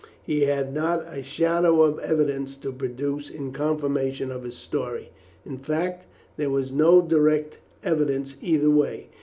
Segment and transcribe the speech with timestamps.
[0.23, 5.11] He had not a shadow of evidence to produce in confirmation of his story;
[5.45, 9.09] in fact there was no direct evidence either way.